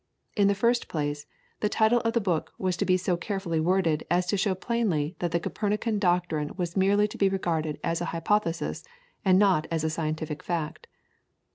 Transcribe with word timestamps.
In 0.35 0.47
the 0.47 0.55
first 0.55 0.87
place, 0.87 1.27
the 1.59 1.69
title 1.69 1.99
of 1.99 2.13
the 2.13 2.19
book 2.19 2.53
was 2.57 2.75
to 2.77 2.85
be 2.85 2.97
so 2.97 3.15
carefully 3.15 3.59
worded 3.59 4.03
as 4.09 4.25
to 4.25 4.35
show 4.35 4.55
plainly 4.55 5.15
that 5.19 5.29
the 5.29 5.39
Copernican 5.39 5.99
doctrine 5.99 6.53
was 6.57 6.75
merely 6.75 7.07
to 7.07 7.19
be 7.19 7.29
regarded 7.29 7.79
as 7.83 8.01
an 8.01 8.07
hypothesis, 8.07 8.83
and 9.23 9.37
not 9.37 9.67
as 9.69 9.83
a 9.83 9.91
scientific 9.91 10.41
fact. 10.41 10.87